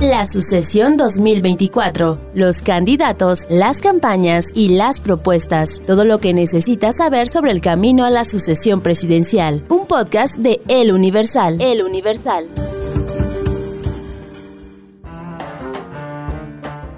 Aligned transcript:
La 0.00 0.26
sucesión 0.26 0.96
2024, 0.96 2.20
los 2.32 2.62
candidatos, 2.62 3.48
las 3.50 3.80
campañas 3.80 4.52
y 4.54 4.76
las 4.76 5.00
propuestas, 5.00 5.80
todo 5.88 6.04
lo 6.04 6.20
que 6.20 6.32
necesitas 6.32 6.98
saber 6.98 7.26
sobre 7.26 7.50
el 7.50 7.60
camino 7.60 8.04
a 8.04 8.10
la 8.10 8.22
sucesión 8.22 8.80
presidencial. 8.80 9.64
Un 9.68 9.88
podcast 9.88 10.36
de 10.36 10.60
El 10.68 10.92
Universal. 10.92 11.60
El 11.60 11.82
Universal. 11.82 12.46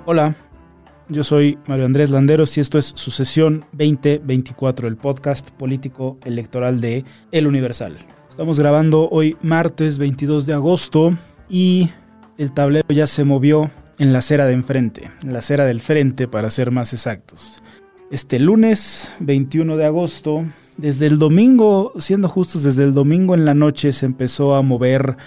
Hola, 0.04 0.34
yo 1.08 1.24
soy 1.24 1.58
Mario 1.66 1.86
Andrés 1.86 2.10
Landeros 2.10 2.58
y 2.58 2.60
esto 2.60 2.78
es 2.78 2.92
Sucesión 2.96 3.64
2024, 3.72 4.86
el 4.86 4.98
podcast 4.98 5.48
político 5.52 6.18
electoral 6.22 6.82
de 6.82 7.06
El 7.32 7.46
Universal. 7.46 7.96
Estamos 8.28 8.60
grabando 8.60 9.08
hoy 9.08 9.38
martes 9.40 9.96
22 9.96 10.44
de 10.44 10.52
agosto 10.52 11.14
y 11.48 11.88
el 12.40 12.52
tablero 12.52 12.88
ya 12.88 13.06
se 13.06 13.22
movió 13.24 13.70
en 13.98 14.14
la 14.14 14.20
acera 14.20 14.46
de 14.46 14.54
enfrente, 14.54 15.10
en 15.22 15.34
la 15.34 15.40
acera 15.40 15.66
del 15.66 15.82
frente 15.82 16.26
para 16.26 16.48
ser 16.48 16.70
más 16.70 16.94
exactos. 16.94 17.62
Este 18.10 18.38
lunes 18.38 19.12
21 19.20 19.76
de 19.76 19.84
agosto, 19.84 20.46
desde 20.78 21.06
el 21.06 21.18
domingo, 21.18 21.92
siendo 21.98 22.30
justos, 22.30 22.62
desde 22.62 22.84
el 22.84 22.94
domingo 22.94 23.34
en 23.34 23.44
la 23.44 23.52
noche 23.52 23.92
se 23.92 24.06
empezó 24.06 24.54
a 24.54 24.62
mover, 24.62 25.18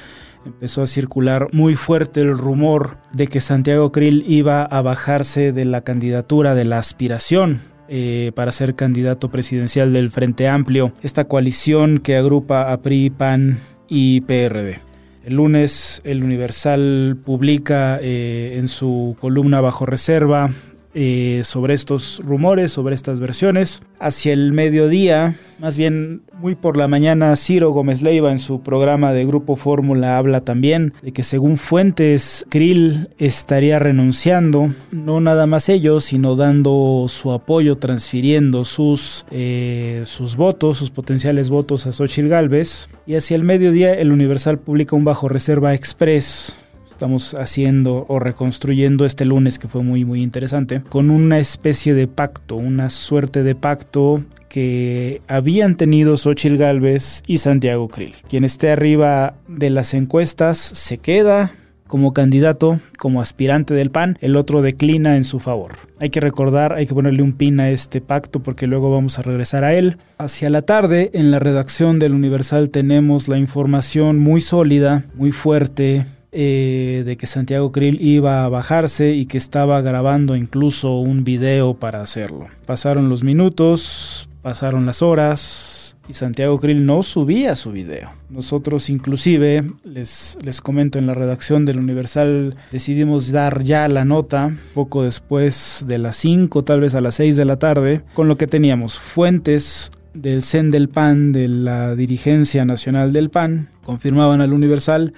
empezó 0.43 0.81
a 0.81 0.87
circular 0.87 1.49
muy 1.51 1.75
fuerte 1.75 2.21
el 2.21 2.35
rumor 2.35 2.97
de 3.13 3.27
que 3.27 3.41
Santiago 3.41 3.91
Krill 3.91 4.25
iba 4.27 4.63
a 4.63 4.81
bajarse 4.81 5.51
de 5.51 5.65
la 5.65 5.81
candidatura 5.81 6.55
de 6.55 6.65
la 6.65 6.79
aspiración 6.79 7.61
eh, 7.89 8.31
para 8.33 8.51
ser 8.51 8.73
candidato 8.73 9.29
presidencial 9.29 9.93
del 9.93 10.09
Frente 10.09 10.47
Amplio, 10.47 10.93
esta 11.03 11.25
coalición 11.25 11.99
que 11.99 12.17
agrupa 12.17 12.73
a 12.73 12.81
PRI, 12.81 13.11
PAN 13.11 13.59
y 13.87 14.21
PRD. 14.21 14.92
El 15.23 15.35
lunes 15.35 16.01
el 16.03 16.23
Universal 16.23 17.17
publica 17.23 17.97
eh, 18.01 18.57
en 18.57 18.67
su 18.67 19.15
columna 19.19 19.61
bajo 19.61 19.85
reserva 19.85 20.49
eh, 20.95 21.41
sobre 21.43 21.73
estos 21.73 22.21
rumores, 22.23 22.71
sobre 22.71 22.95
estas 22.95 23.19
versiones. 23.19 23.81
Hacia 23.99 24.33
el 24.33 24.51
mediodía, 24.51 25.35
más 25.59 25.77
bien 25.77 26.21
muy 26.39 26.55
por 26.55 26.77
la 26.77 26.87
mañana, 26.87 27.35
Ciro 27.35 27.71
Gómez 27.71 28.01
Leiva 28.01 28.31
en 28.31 28.39
su 28.39 28.61
programa 28.61 29.13
de 29.13 29.25
Grupo 29.25 29.55
Fórmula 29.55 30.17
habla 30.17 30.41
también 30.41 30.93
de 31.01 31.13
que 31.13 31.23
según 31.23 31.57
fuentes, 31.57 32.45
Krill 32.49 33.09
estaría 33.17 33.79
renunciando, 33.79 34.69
no 34.91 35.21
nada 35.21 35.47
más 35.47 35.69
ellos, 35.69 36.03
sino 36.03 36.35
dando 36.35 37.05
su 37.07 37.31
apoyo, 37.31 37.77
transfiriendo 37.77 38.65
sus, 38.65 39.25
eh, 39.31 40.03
sus 40.05 40.35
votos, 40.35 40.77
sus 40.77 40.91
potenciales 40.91 41.49
votos 41.49 41.87
a 41.87 41.91
Xochitl 41.91 42.27
Galvez. 42.27 42.89
Y 43.05 43.15
hacia 43.15 43.35
el 43.35 43.43
mediodía, 43.43 43.93
el 43.93 44.11
Universal 44.11 44.59
publica 44.59 44.95
un 44.95 45.05
bajo 45.05 45.27
reserva 45.27 45.73
express 45.73 46.55
estamos 46.93 47.33
haciendo 47.33 48.05
o 48.07 48.19
reconstruyendo 48.19 49.05
este 49.05 49.25
lunes 49.25 49.57
que 49.57 49.67
fue 49.67 49.81
muy 49.81 50.05
muy 50.05 50.21
interesante 50.21 50.81
con 50.89 51.09
una 51.09 51.39
especie 51.39 51.93
de 51.93 52.07
pacto, 52.07 52.55
una 52.55 52.89
suerte 52.89 53.41
de 53.41 53.55
pacto 53.55 54.23
que 54.47 55.21
habían 55.27 55.75
tenido 55.75 56.15
Xochitl 56.15 56.57
Galvez 56.57 57.23
y 57.25 57.39
Santiago 57.39 57.87
Krill. 57.87 58.13
Quien 58.29 58.43
esté 58.43 58.69
arriba 58.69 59.33
de 59.47 59.71
las 59.71 59.95
encuestas 59.95 60.59
se 60.59 60.99
queda 60.99 61.51
como 61.87 62.13
candidato, 62.13 62.79
como 62.97 63.21
aspirante 63.21 63.73
del 63.73 63.91
PAN, 63.91 64.17
el 64.21 64.35
otro 64.35 64.61
declina 64.61 65.15
en 65.15 65.23
su 65.23 65.39
favor. 65.39 65.73
Hay 65.99 66.11
que 66.11 66.19
recordar, 66.19 66.73
hay 66.73 66.85
que 66.87 66.93
ponerle 66.93 67.23
un 67.23 67.33
pin 67.33 67.59
a 67.59 67.69
este 67.69 68.01
pacto 68.01 68.41
porque 68.41 68.67
luego 68.67 68.91
vamos 68.91 69.17
a 69.17 69.23
regresar 69.23 69.63
a 69.63 69.73
él. 69.73 69.97
Hacia 70.17 70.49
la 70.49 70.61
tarde, 70.63 71.09
en 71.13 71.31
la 71.31 71.39
redacción 71.39 71.99
del 71.99 72.13
Universal 72.13 72.69
tenemos 72.69 73.27
la 73.27 73.37
información 73.37 74.19
muy 74.19 74.41
sólida, 74.41 75.03
muy 75.15 75.31
fuerte, 75.31 76.05
eh, 76.33 77.03
de 77.05 77.15
que 77.15 77.27
Santiago 77.27 77.71
Krill 77.71 78.01
iba 78.01 78.43
a 78.43 78.49
bajarse 78.49 79.13
y 79.13 79.27
que 79.27 79.37
estaba 79.37 79.81
grabando 79.81 80.35
incluso 80.35 80.97
un 80.97 81.23
video 81.23 81.75
para 81.75 82.01
hacerlo. 82.01 82.47
Pasaron 82.65 83.07
los 83.07 83.23
minutos, 83.23 84.27
pasaron 84.41 84.87
las 84.87 85.03
horas 85.03 85.95
y 86.09 86.13
Santiago 86.13 86.59
Krill 86.59 86.85
no 86.85 87.03
subía 87.03 87.55
su 87.55 87.71
video. 87.71 88.09
Nosotros 88.29 88.89
inclusive, 88.89 89.63
les, 89.83 90.37
les 90.41 90.59
comento 90.59 90.99
en 90.99 91.07
la 91.07 91.13
redacción 91.13 91.65
del 91.65 91.77
Universal, 91.77 92.55
decidimos 92.71 93.31
dar 93.31 93.63
ya 93.63 93.87
la 93.87 94.03
nota 94.03 94.51
poco 94.73 95.03
después 95.03 95.85
de 95.87 95.99
las 95.99 96.15
5, 96.17 96.63
tal 96.63 96.81
vez 96.81 96.95
a 96.95 97.01
las 97.01 97.15
6 97.15 97.37
de 97.37 97.45
la 97.45 97.59
tarde, 97.59 98.01
con 98.15 98.27
lo 98.27 98.37
que 98.37 98.47
teníamos 98.47 98.99
fuentes 98.99 99.91
del 100.13 100.43
CEN 100.43 100.71
del 100.71 100.89
PAN, 100.89 101.31
de 101.31 101.47
la 101.47 101.95
dirigencia 101.95 102.65
nacional 102.65 103.13
del 103.13 103.29
PAN, 103.29 103.69
confirmaban 103.83 104.41
al 104.41 104.53
Universal, 104.53 105.13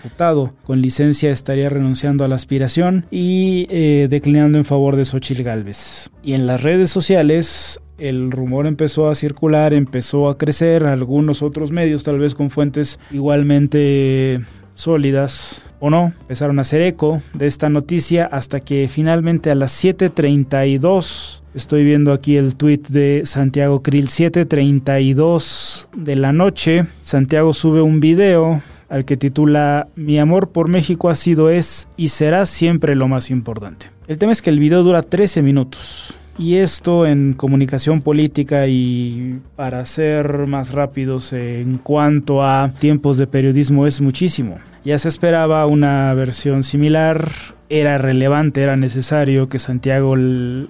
con 0.64 0.82
licencia 0.82 1.30
estaría 1.32 1.70
renunciando 1.70 2.24
a 2.24 2.28
la 2.28 2.36
aspiración 2.36 3.06
y 3.12 3.68
eh, 3.70 4.08
declinando 4.10 4.58
en 4.58 4.66
favor 4.66 4.96
de 4.96 5.06
Xochitl 5.06 5.44
Galvez. 5.44 6.10
Y 6.24 6.34
en 6.34 6.48
las 6.48 6.64
redes 6.64 6.90
sociales 6.90 7.80
el 7.98 8.32
rumor 8.32 8.68
empezó 8.68 9.10
a 9.10 9.16
circular, 9.16 9.74
empezó 9.74 10.30
a 10.30 10.38
crecer, 10.38 10.86
algunos 10.86 11.42
otros 11.42 11.72
medios 11.72 12.04
tal 12.04 12.20
vez 12.20 12.36
con 12.36 12.50
fuentes 12.50 13.00
igualmente 13.12 14.42
sólidas 14.76 15.74
o 15.80 15.90
no, 15.90 16.14
empezaron 16.22 16.60
a 16.60 16.62
hacer 16.62 16.82
eco 16.82 17.22
de 17.34 17.48
esta 17.48 17.70
noticia 17.70 18.26
hasta 18.26 18.60
que 18.60 18.88
finalmente 18.88 19.50
a 19.50 19.56
las 19.56 19.84
7.32 19.84 21.42
Estoy 21.56 21.86
viendo 21.86 22.12
aquí 22.12 22.36
el 22.36 22.58
tweet 22.58 22.82
de 22.90 23.22
Santiago 23.24 23.82
Krill 23.82 24.10
7:32 24.10 25.88
de 25.96 26.18
la 26.18 26.34
noche. 26.34 26.86
Santiago 27.02 27.54
sube 27.54 27.82
un 27.82 28.02
video 28.02 28.62
al 28.90 29.06
que 29.06 29.16
titula 29.16 29.88
Mi 29.96 30.20
amor 30.20 30.50
por 30.50 30.68
México 30.68 31.08
ha 31.08 31.16
sido, 31.16 31.50
es 31.50 31.88
y 31.96 32.10
será 32.10 32.46
siempre 32.46 32.94
lo 32.96 33.08
más 33.08 33.32
importante. 33.32 33.90
El 34.08 34.18
tema 34.18 34.34
es 34.34 34.42
que 34.42 34.50
el 34.50 34.60
video 34.60 34.84
dura 34.84 35.02
13 35.02 35.42
minutos. 35.44 36.14
Y 36.38 36.56
esto 36.56 37.06
en 37.06 37.34
comunicación 37.34 38.02
política 38.02 38.68
y 38.68 39.40
para 39.56 39.86
ser 39.86 40.48
más 40.48 40.74
rápidos 40.74 41.32
en 41.32 41.78
cuanto 41.78 42.44
a 42.44 42.72
tiempos 42.78 43.18
de 43.18 43.26
periodismo 43.26 43.88
es 43.88 44.02
muchísimo. 44.02 44.60
Ya 44.84 45.00
se 45.00 45.08
esperaba 45.08 45.66
una 45.66 46.14
versión 46.14 46.64
similar, 46.64 47.30
era 47.70 47.98
relevante, 47.98 48.62
era 48.62 48.76
necesario 48.76 49.48
que 49.48 49.60
Santiago 49.60 50.14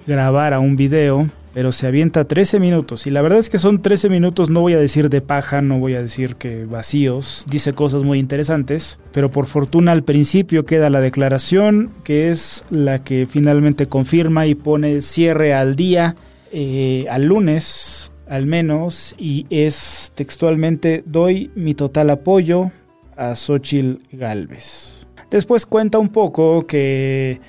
grabara 0.06 0.60
un 0.60 0.76
video 0.76 1.26
pero 1.56 1.72
se 1.72 1.86
avienta 1.86 2.26
13 2.26 2.60
minutos. 2.60 3.06
Y 3.06 3.10
la 3.10 3.22
verdad 3.22 3.38
es 3.38 3.48
que 3.48 3.58
son 3.58 3.80
13 3.80 4.10
minutos, 4.10 4.50
no 4.50 4.60
voy 4.60 4.74
a 4.74 4.78
decir 4.78 5.08
de 5.08 5.22
paja, 5.22 5.62
no 5.62 5.78
voy 5.78 5.94
a 5.94 6.02
decir 6.02 6.36
que 6.36 6.66
vacíos, 6.66 7.46
dice 7.48 7.72
cosas 7.72 8.02
muy 8.02 8.18
interesantes, 8.18 8.98
pero 9.10 9.30
por 9.30 9.46
fortuna 9.46 9.92
al 9.92 10.02
principio 10.02 10.66
queda 10.66 10.90
la 10.90 11.00
declaración, 11.00 11.92
que 12.04 12.30
es 12.30 12.62
la 12.68 12.98
que 12.98 13.26
finalmente 13.26 13.86
confirma 13.86 14.46
y 14.46 14.54
pone 14.54 15.00
cierre 15.00 15.54
al 15.54 15.76
día, 15.76 16.14
eh, 16.52 17.06
al 17.08 17.24
lunes 17.24 18.12
al 18.28 18.44
menos, 18.44 19.14
y 19.16 19.46
es 19.48 20.12
textualmente, 20.14 21.04
doy 21.06 21.50
mi 21.54 21.72
total 21.72 22.10
apoyo 22.10 22.70
a 23.16 23.34
Xochitl 23.34 24.02
Galvez. 24.12 25.06
Después 25.30 25.64
cuenta 25.64 25.98
un 25.98 26.10
poco 26.10 26.66
que 26.66 27.40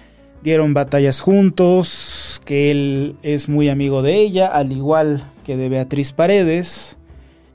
dieron 0.47 0.73
batallas 0.73 1.19
juntos, 1.19 2.41
que 2.45 2.71
él 2.71 3.17
es 3.21 3.49
muy 3.49 3.67
amigo 3.67 4.01
de 4.01 4.15
ella, 4.15 4.47
al 4.47 4.71
igual 4.71 5.21
que 5.43 5.57
de 5.57 5.67
Beatriz 5.67 6.13
Paredes, 6.13 6.97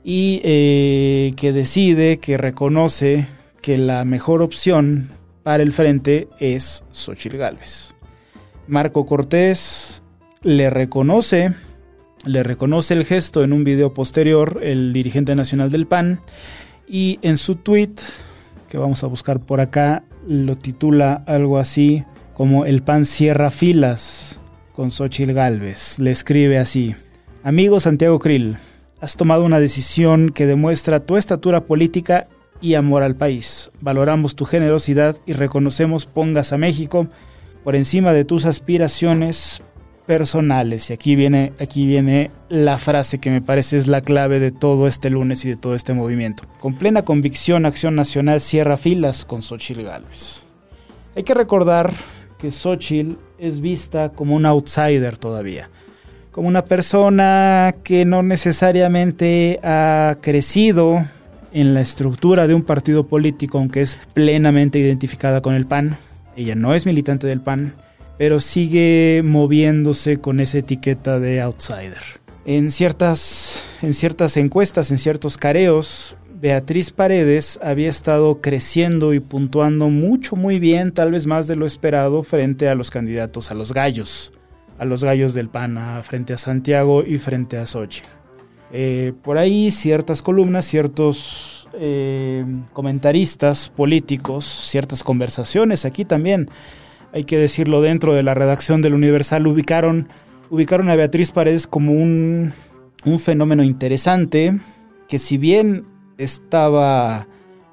y 0.03 0.41
eh, 0.43 1.33
que 1.35 1.53
decide, 1.53 2.19
que 2.19 2.37
reconoce 2.37 3.25
que 3.63 3.79
la 3.79 4.05
mejor 4.05 4.43
opción 4.43 5.09
para 5.41 5.63
el 5.63 5.71
frente 5.73 6.27
es 6.37 6.85
Xochitl 6.91 7.37
Gálvez. 7.37 7.95
Marco 8.67 9.07
Cortés 9.07 10.03
le 10.43 10.69
reconoce, 10.69 11.51
le 12.27 12.43
reconoce 12.43 12.93
el 12.93 13.05
gesto 13.05 13.43
en 13.43 13.53
un 13.53 13.63
video 13.63 13.95
posterior, 13.95 14.59
el 14.61 14.93
dirigente 14.93 15.33
nacional 15.33 15.71
del 15.71 15.87
PAN, 15.87 16.21
y 16.87 17.17
en 17.23 17.37
su 17.37 17.55
tweet, 17.55 17.95
que 18.69 18.77
vamos 18.77 19.03
a 19.03 19.07
buscar 19.07 19.39
por 19.39 19.61
acá, 19.61 20.03
lo 20.27 20.55
titula 20.55 21.23
algo 21.25 21.57
así, 21.57 22.03
como 22.33 22.65
el 22.65 22.81
pan 22.83 23.05
cierra 23.05 23.51
filas 23.51 24.39
con 24.73 24.91
Xochitl 24.91 25.33
Galvez. 25.33 25.99
Le 25.99 26.11
escribe 26.11 26.57
así: 26.57 26.95
Amigo 27.43 27.79
Santiago 27.79 28.19
Krill, 28.19 28.57
has 29.01 29.17
tomado 29.17 29.43
una 29.43 29.59
decisión 29.59 30.29
que 30.29 30.45
demuestra 30.45 31.01
tu 31.01 31.17
estatura 31.17 31.61
política 31.61 32.27
y 32.61 32.75
amor 32.75 33.03
al 33.03 33.15
país. 33.15 33.71
Valoramos 33.81 34.35
tu 34.35 34.45
generosidad 34.45 35.17
y 35.25 35.33
reconocemos 35.33 36.05
pongas 36.05 36.53
a 36.53 36.57
México 36.57 37.07
por 37.63 37.75
encima 37.75 38.13
de 38.13 38.25
tus 38.25 38.45
aspiraciones 38.45 39.61
personales. 40.05 40.89
Y 40.89 40.93
aquí 40.93 41.15
viene, 41.15 41.53
aquí 41.59 41.85
viene 41.85 42.31
la 42.49 42.77
frase 42.77 43.19
que 43.19 43.29
me 43.29 43.41
parece 43.41 43.77
es 43.77 43.87
la 43.87 44.01
clave 44.01 44.39
de 44.39 44.51
todo 44.51 44.87
este 44.87 45.09
lunes 45.09 45.45
y 45.45 45.49
de 45.49 45.55
todo 45.55 45.75
este 45.75 45.93
movimiento. 45.93 46.43
Con 46.59 46.75
plena 46.75 47.03
convicción, 47.03 47.65
Acción 47.65 47.95
Nacional 47.95 48.41
cierra 48.41 48.77
filas 48.77 49.25
con 49.25 49.41
Xochitl 49.41 49.83
Galvez. 49.83 50.45
Hay 51.15 51.23
que 51.23 51.33
recordar 51.33 51.93
que 52.43 52.51
Xochitl 52.51 53.13
es 53.39 53.61
vista 53.61 54.09
como 54.09 54.35
un 54.35 54.45
outsider 54.45 55.17
todavía, 55.17 55.69
como 56.33 56.49
una 56.49 56.65
persona 56.65 57.73
que 57.85 58.03
no 58.03 58.21
necesariamente 58.21 59.61
ha 59.63 60.17
crecido 60.19 61.05
en 61.53 61.73
la 61.73 61.79
estructura 61.79 62.45
de 62.45 62.53
un 62.53 62.63
partido 62.63 63.07
político, 63.07 63.59
aunque 63.59 63.79
es 63.79 63.97
plenamente 64.13 64.77
identificada 64.77 65.39
con 65.39 65.53
el 65.55 65.65
PAN, 65.65 65.95
Ella 66.35 66.55
no 66.55 66.73
es 66.73 66.85
militante 66.85 67.27
del 67.27 67.39
PAN, 67.39 67.75
pero 68.17 68.41
sigue 68.41 69.21
moviéndose 69.23 70.17
con 70.17 70.41
esa 70.41 70.57
etiqueta 70.57 71.21
de 71.21 71.39
outsider. 71.39 72.03
En 72.43 72.71
ciertas, 72.71 73.63
en 73.81 73.93
ciertas 73.93 74.35
encuestas, 74.35 74.91
en 74.91 74.97
ciertos 74.97 75.37
careos, 75.37 76.17
Beatriz 76.43 76.91
Paredes 76.91 77.57
había 77.63 77.89
estado 77.89 78.41
creciendo 78.41 79.13
y 79.13 79.21
puntuando 79.21 79.87
mucho, 79.87 80.35
muy 80.35 80.59
bien, 80.59 80.91
tal 80.91 81.11
vez 81.11 81.25
más 81.25 81.47
de 81.47 81.55
lo 81.55 81.65
esperado, 81.65 82.21
frente 82.21 82.67
a 82.67 82.75
los 82.75 82.91
candidatos, 82.91 83.49
a 83.49 83.53
los 83.53 83.71
gallos, 83.71 84.33
a 84.77 84.83
los 84.83 85.05
gallos 85.05 85.33
del 85.33 85.47
PAN, 85.47 85.79
frente 86.03 86.33
a 86.33 86.37
Santiago 86.37 87.01
y 87.01 87.17
frente 87.17 87.57
a 87.57 87.65
Xochitl. 87.65 88.09
Eh, 88.73 89.13
por 89.23 89.37
ahí 89.37 89.71
ciertas 89.71 90.21
columnas, 90.21 90.65
ciertos 90.65 91.69
eh, 91.79 92.43
comentaristas 92.73 93.69
políticos, 93.69 94.43
ciertas 94.67 95.01
conversaciones 95.01 95.85
aquí 95.85 96.03
también, 96.03 96.49
hay 97.13 97.23
que 97.23 97.37
decirlo, 97.37 97.81
dentro 97.81 98.13
de 98.13 98.23
la 98.23 98.33
redacción 98.33 98.81
del 98.81 98.95
Universal, 98.95 99.47
ubicaron, 99.47 100.09
ubicaron 100.49 100.89
a 100.89 100.97
Beatriz 100.97 101.31
Paredes 101.31 101.67
como 101.67 101.93
un, 101.93 102.51
un 103.05 103.19
fenómeno 103.19 103.63
interesante, 103.63 104.59
que 105.07 105.19
si 105.19 105.37
bien 105.37 105.92
estaba 106.17 107.27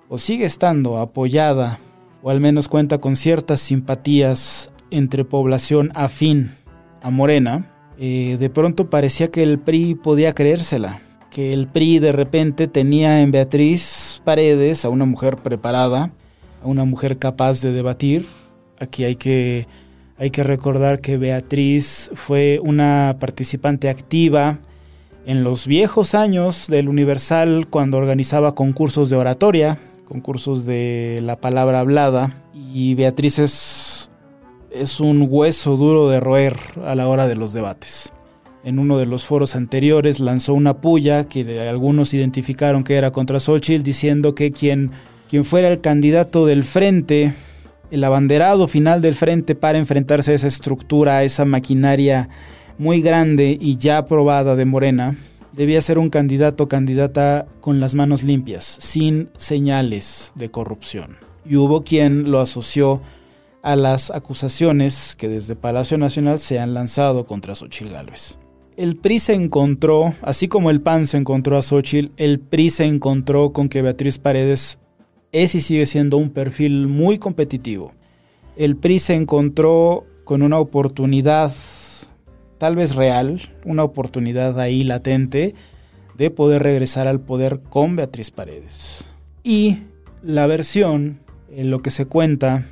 o 0.09 0.19
sigue 0.19 0.45
estando 0.45 0.99
apoyada 0.99 1.79
o 2.23 2.31
al 2.31 2.41
menos 2.41 2.69
cuenta 2.69 2.99
con 2.99 3.17
ciertas 3.17 3.61
simpatías 3.61 4.71
entre 4.91 5.25
población 5.25 5.93
afín 5.95 6.51
a 7.03 7.11
Morena, 7.11 7.71
eh, 7.99 8.37
de 8.39 8.51
pronto 8.51 8.91
parecía 8.91 9.31
que 9.31 9.43
el 9.43 9.59
PRI 9.59 9.95
podía 9.95 10.35
creérsela, 10.35 11.01
que 11.31 11.53
el 11.53 11.69
PRI 11.69 11.99
de 11.99 12.13
repente 12.13 12.69
tenía 12.69 13.23
en 13.23 13.31
Beatriz 13.31 14.21
Paredes 14.25 14.85
a 14.85 14.91
una 14.91 15.05
mujer 15.05 15.37
preparada, 15.37 16.13
a 16.63 16.67
una 16.67 16.85
mujer 16.85 17.19
capaz 17.19 17.63
de 17.63 17.73
debatir. 17.73 18.27
Aquí 18.79 19.05
hay 19.05 19.17
que, 19.17 19.67
hay 20.19 20.31
que 20.31 20.43
recordar 20.43 21.01
que 21.01 21.17
Beatriz 21.17 22.11
fue 22.15 22.61
una 22.63 23.17
participante 23.21 23.89
activa 23.89 24.59
en 25.27 25.45
los 25.45 25.67
viejos 25.67 26.15
años 26.15 26.67
del 26.69 26.89
Universal, 26.89 27.67
cuando 27.69 27.99
organizaba 27.99 28.55
concursos 28.55 29.11
de 29.11 29.17
oratoria, 29.17 29.79
concursos 30.05 30.65
de 30.65 31.21
la 31.23 31.37
palabra 31.37 31.81
hablada, 31.81 32.33
y 32.55 32.95
Beatriz 32.95 33.39
es, 33.39 34.11
es 34.71 35.01
un 35.01 35.27
hueso 35.29 35.77
duro 35.77 36.09
de 36.09 36.21
roer 36.21 36.57
a 36.85 36.95
la 36.95 37.07
hora 37.09 37.27
de 37.27 37.37
los 37.37 37.53
debates. 37.53 38.13
En 38.65 38.79
uno 38.79 38.99
de 38.99 39.07
los 39.07 39.25
foros 39.25 39.57
anteriores 39.57 40.21
lanzó 40.21 40.55
una 40.55 40.81
puya 40.81 41.25
que 41.25 41.69
algunos 41.69 42.13
identificaron 42.13 42.85
que 42.85 42.97
era 42.97 43.11
contra 43.11 43.41
Xochitl, 43.41 43.83
diciendo 43.83 44.35
que 44.35 44.53
quien, 44.53 44.91
quien 45.29 45.45
fuera 45.45 45.69
el 45.69 45.81
candidato 45.81 46.45
del 46.45 46.65
frente, 46.65 47.33
el 47.91 48.05
abanderado 48.05 48.69
final 48.69 49.01
del 49.01 49.15
frente 49.15 49.55
para 49.55 49.79
enfrentarse 49.79 50.33
a 50.33 50.35
esa 50.35 50.49
estructura, 50.49 51.19
a 51.19 51.25
esa 51.25 51.45
maquinaria 51.45 52.29
muy 52.81 53.03
grande 53.03 53.59
y 53.61 53.77
ya 53.77 53.99
aprobada 53.99 54.57
de 54.57 54.65
Morena, 54.65 55.15
debía 55.53 55.83
ser 55.83 55.99
un 55.99 56.09
candidato 56.09 56.65
o 56.65 56.69
candidata 56.69 57.47
con 57.61 57.79
las 57.79 57.95
manos 57.95 58.23
limpias, 58.23 58.65
sin 58.65 59.29
señales 59.37 60.33
de 60.35 60.49
corrupción. 60.49 61.19
Y 61.45 61.57
hubo 61.57 61.85
quien 61.85 62.31
lo 62.31 62.41
asoció 62.41 63.03
a 63.61 63.77
las 63.77 64.11
acusaciones 64.11 65.15
que 65.15 65.29
desde 65.29 65.57
Palacio 65.57 65.99
Nacional 65.99 66.39
se 66.39 66.59
han 66.59 66.73
lanzado 66.73 67.27
contra 67.27 67.55
Xochitl 67.55 67.93
Gálvez. 67.93 68.39
El 68.79 68.97
PRI 68.97 69.19
se 69.19 69.35
encontró, 69.35 70.15
así 70.23 70.49
como 70.49 70.71
el 70.71 70.81
PAN 70.81 71.07
se 71.07 71.19
encontró 71.19 71.59
a 71.59 71.63
Xochitl, 71.63 72.13
el 72.17 72.41
PRI 72.41 72.71
se 72.71 72.85
encontró 72.85 73.53
con 73.53 73.69
que 73.69 73.83
Beatriz 73.83 74.17
Paredes 74.17 74.79
es 75.33 75.55
y 75.55 75.61
sigue 75.61 75.85
siendo 75.85 76.17
un 76.17 76.31
perfil 76.31 76.87
muy 76.87 77.19
competitivo. 77.19 77.93
El 78.57 78.77
PRI 78.77 79.01
se 79.01 79.17
encontró 79.17 80.07
con 80.25 80.41
una 80.41 80.59
oportunidad 80.59 81.53
tal 82.61 82.77
vez 82.77 82.95
real, 82.95 83.41
una 83.65 83.85
oportunidad 83.85 84.61
ahí 84.61 84.85
latente 84.85 85.55
de 86.19 86.31
poder 86.31 86.63
regresar 86.63 87.09
al 87.09 87.19
poder 87.19 87.61
con 87.71 87.97
Beatriz 87.97 88.31
Paredes. 88.31 89.09
Y 89.43 89.79
la 90.23 90.47
versión, 90.47 91.21
en 91.51 91.71
lo 91.71 91.81
que 91.81 91.89
se 91.89 92.05
cuenta 92.05 92.67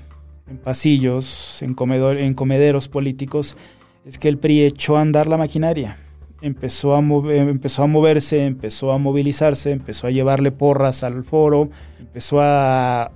en 0.46 0.58
pasillos, 0.58 1.62
en, 1.62 1.74
en 2.18 2.34
comederos 2.34 2.88
políticos, 2.88 3.56
es 4.04 4.18
que 4.18 4.28
el 4.28 4.36
PRI 4.36 4.64
echó 4.64 4.98
a 4.98 5.00
andar 5.00 5.26
la 5.26 5.38
maquinaria. 5.38 5.96
Empezó 6.42 6.94
a, 6.94 6.98
empezó 6.98 7.82
a 7.82 7.86
moverse, 7.86 8.44
empezó 8.44 8.92
a 8.92 8.98
movilizarse, 8.98 9.72
empezó 9.72 10.06
a 10.06 10.10
llevarle 10.10 10.52
porras 10.52 11.02
al 11.02 11.24
foro, 11.24 11.70
empezó 11.98 12.42
a, 12.42 13.10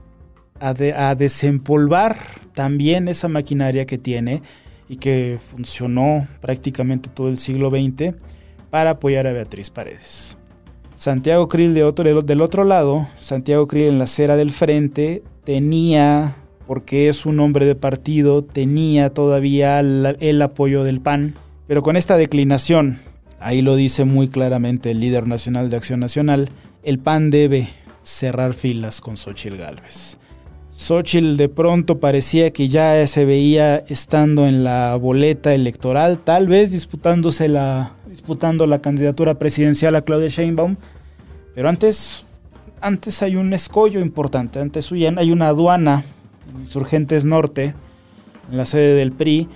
a 0.59 1.15
desempolvar 1.17 2.17
también 2.55 3.09
esa 3.09 3.29
maquinaria 3.29 3.85
que 3.85 3.99
tiene 3.99 4.41
y 4.89 4.97
que 4.97 5.39
funcionó 5.41 6.27
prácticamente 6.41 7.09
todo 7.09 7.29
el 7.29 7.37
siglo 7.37 7.71
XX 7.71 8.15
para 8.71 8.91
apoyar 8.91 9.27
a 9.27 9.33
Beatriz 9.33 9.71
Paredes. 9.71 10.37
Santiago 10.97 11.49
Krill 11.49 11.75
de 11.75 11.85
otro, 11.85 12.23
del 12.23 12.41
otro 12.41 12.65
lado, 12.65 13.07
Santiago 13.19 13.67
Krill 13.67 13.89
en 13.89 13.99
la 13.99 14.05
acera 14.05 14.37
del 14.37 14.53
frente 14.53 15.23
tenía, 15.45 16.37
porque 16.67 17.09
es 17.09 17.27
un 17.27 17.41
hombre 17.41 17.67
de 17.67 17.75
partido, 17.75 18.45
tenía 18.45 19.11
todavía 19.11 19.81
el 19.81 20.43
apoyo 20.43 20.85
del 20.85 21.01
PAN, 21.01 21.35
pero 21.67 21.83
con 21.83 21.97
esta 21.97 22.17
declinación, 22.17 22.99
ahí 23.41 23.63
lo 23.63 23.77
dice 23.77 24.05
muy 24.05 24.29
claramente 24.29 24.93
el 24.93 25.01
líder 25.01 25.27
nacional 25.27 25.71
de 25.71 25.77
Acción 25.77 26.01
Nacional, 26.01 26.51
el 26.83 26.99
PAN 26.99 27.31
debe 27.31 27.69
cerrar 28.03 28.55
filas 28.55 29.01
con 29.01 29.17
Xochitl 29.17 29.57
Gálvez. 29.57 30.19
Xochitl 30.75 31.37
de 31.37 31.51
pronto 31.51 32.01
parecía 32.01 32.51
que 32.51 32.67
ya 32.67 33.07
se 33.07 33.27
veía 33.27 33.77
estando 33.89 34.47
en 34.47 34.65
la 34.65 34.97
boleta 34.97 35.55
electoral, 35.55 36.19
tal 36.19 36.49
vez 36.49 36.73
disputándose 36.73 37.51
la, 37.51 37.93
disputando 38.09 38.67
la 38.67 38.81
candidatura 38.81 39.35
presidencial 39.35 39.95
a 39.97 40.03
Claudia 40.03 40.29
Sheinbaum, 40.29 40.77
pero 41.55 41.69
antes, 41.69 42.25
antes 42.81 43.23
hay 43.23 43.37
un 43.37 43.53
escollo 43.53 44.01
importante, 44.01 44.61
antes 44.61 44.91
hay 44.91 45.31
una 45.31 45.49
aduana 45.49 46.05
en 46.51 46.61
Insurgentes 46.63 47.27
Norte, 47.27 47.75
en 48.51 48.57
la 48.57 48.65
sede 48.65 48.95
del 48.95 49.13
PRI, 49.13 49.49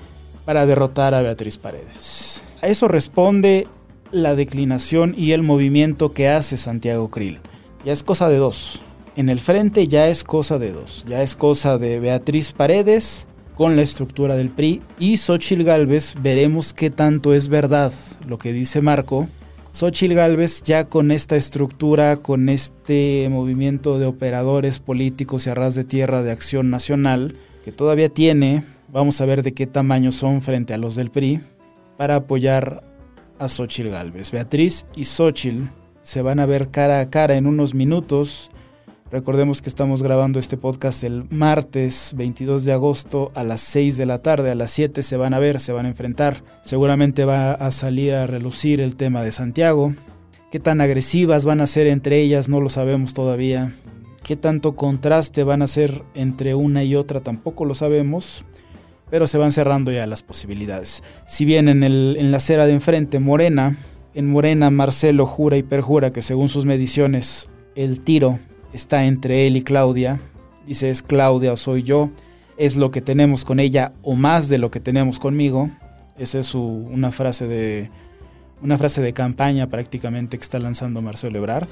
para 0.44 0.66
derrotar 0.66 1.14
a 1.14 1.22
Beatriz 1.22 1.56
Paredes. 1.56 2.54
A 2.60 2.68
eso 2.68 2.88
responde 2.88 3.66
la 4.12 4.34
declinación 4.34 5.14
y 5.16 5.32
el 5.32 5.42
movimiento 5.42 6.12
que 6.12 6.28
hace 6.28 6.58
Santiago 6.58 7.08
Krill. 7.08 7.40
Ya 7.86 7.92
es 7.92 8.02
cosa 8.02 8.28
de 8.28 8.36
dos 8.36 8.80
en 9.16 9.30
el 9.30 9.40
frente 9.40 9.88
ya 9.88 10.08
es 10.08 10.22
cosa 10.22 10.58
de 10.58 10.72
dos. 10.72 11.04
Ya 11.08 11.22
es 11.22 11.34
cosa 11.34 11.78
de 11.78 11.98
Beatriz 11.98 12.52
Paredes 12.52 13.26
con 13.54 13.74
la 13.74 13.82
estructura 13.82 14.36
del 14.36 14.50
PRI 14.50 14.82
y 14.98 15.16
Xochil 15.16 15.64
Gálvez. 15.64 16.14
Veremos 16.22 16.74
qué 16.74 16.90
tanto 16.90 17.32
es 17.32 17.48
verdad 17.48 17.92
lo 18.28 18.38
que 18.38 18.52
dice 18.52 18.82
Marco. 18.82 19.26
Xochil 19.72 20.14
Gálvez 20.14 20.62
ya 20.62 20.84
con 20.84 21.10
esta 21.10 21.36
estructura, 21.36 22.18
con 22.18 22.50
este 22.50 23.28
movimiento 23.30 23.98
de 23.98 24.06
operadores 24.06 24.78
políticos 24.78 25.46
y 25.46 25.50
arras 25.50 25.74
de 25.74 25.84
tierra 25.84 26.22
de 26.22 26.30
acción 26.30 26.70
nacional 26.70 27.36
que 27.64 27.72
todavía 27.72 28.10
tiene, 28.10 28.62
vamos 28.92 29.20
a 29.20 29.26
ver 29.26 29.42
de 29.42 29.54
qué 29.54 29.66
tamaño 29.66 30.12
son 30.12 30.40
frente 30.40 30.72
a 30.72 30.78
los 30.78 30.94
del 30.94 31.10
PRI, 31.10 31.40
para 31.96 32.16
apoyar 32.16 32.84
a 33.38 33.48
Xochil 33.48 33.88
Gálvez. 33.88 34.30
Beatriz 34.30 34.86
y 34.94 35.04
Xochil 35.04 35.68
se 36.02 36.22
van 36.22 36.38
a 36.38 36.46
ver 36.46 36.70
cara 36.70 37.00
a 37.00 37.10
cara 37.10 37.36
en 37.36 37.46
unos 37.46 37.74
minutos 37.74 38.50
Recordemos 39.10 39.62
que 39.62 39.68
estamos 39.68 40.02
grabando 40.02 40.40
este 40.40 40.56
podcast 40.56 41.04
el 41.04 41.26
martes 41.30 42.12
22 42.16 42.64
de 42.64 42.72
agosto 42.72 43.30
a 43.36 43.44
las 43.44 43.60
6 43.60 43.96
de 43.96 44.04
la 44.04 44.18
tarde. 44.18 44.50
A 44.50 44.56
las 44.56 44.72
7 44.72 45.00
se 45.04 45.16
van 45.16 45.32
a 45.32 45.38
ver, 45.38 45.60
se 45.60 45.70
van 45.70 45.86
a 45.86 45.90
enfrentar. 45.90 46.42
Seguramente 46.64 47.24
va 47.24 47.52
a 47.52 47.70
salir 47.70 48.14
a 48.14 48.26
relucir 48.26 48.80
el 48.80 48.96
tema 48.96 49.22
de 49.22 49.30
Santiago. 49.30 49.94
¿Qué 50.50 50.58
tan 50.58 50.80
agresivas 50.80 51.44
van 51.44 51.60
a 51.60 51.68
ser 51.68 51.86
entre 51.86 52.20
ellas? 52.20 52.48
No 52.48 52.60
lo 52.60 52.68
sabemos 52.68 53.14
todavía. 53.14 53.70
¿Qué 54.24 54.34
tanto 54.34 54.74
contraste 54.74 55.44
van 55.44 55.62
a 55.62 55.68
ser 55.68 56.02
entre 56.14 56.56
una 56.56 56.82
y 56.82 56.96
otra? 56.96 57.20
Tampoco 57.20 57.64
lo 57.64 57.76
sabemos. 57.76 58.44
Pero 59.08 59.28
se 59.28 59.38
van 59.38 59.52
cerrando 59.52 59.92
ya 59.92 60.04
las 60.08 60.24
posibilidades. 60.24 61.04
Si 61.28 61.44
bien 61.44 61.68
en, 61.68 61.84
el, 61.84 62.16
en 62.18 62.32
la 62.32 62.38
acera 62.38 62.66
de 62.66 62.72
enfrente, 62.72 63.20
Morena, 63.20 63.76
en 64.14 64.28
Morena 64.28 64.70
Marcelo 64.70 65.26
jura 65.26 65.56
y 65.56 65.62
perjura 65.62 66.10
que 66.10 66.22
según 66.22 66.48
sus 66.48 66.66
mediciones 66.66 67.50
el 67.76 68.00
tiro 68.00 68.40
está 68.76 69.04
entre 69.04 69.46
él 69.46 69.56
y 69.56 69.62
Claudia. 69.62 70.20
Dice, 70.66 70.90
es 70.90 71.02
Claudia 71.02 71.52
o 71.52 71.56
soy 71.56 71.82
yo. 71.82 72.10
Es 72.56 72.76
lo 72.76 72.90
que 72.90 73.00
tenemos 73.00 73.44
con 73.44 73.58
ella 73.58 73.92
o 74.02 74.14
más 74.14 74.48
de 74.48 74.58
lo 74.58 74.70
que 74.70 74.80
tenemos 74.80 75.18
conmigo. 75.18 75.70
Esa 76.18 76.38
es 76.38 76.54
una 76.54 77.10
frase 77.10 77.46
de 77.46 77.90
una 78.62 78.78
frase 78.78 79.02
de 79.02 79.12
campaña 79.12 79.68
prácticamente 79.68 80.38
que 80.38 80.42
está 80.42 80.58
lanzando 80.58 81.02
Marcelo 81.02 81.38
Ebrard. 81.38 81.68